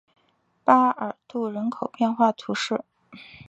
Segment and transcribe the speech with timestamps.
[0.63, 2.83] 巴尔杜人口变化图示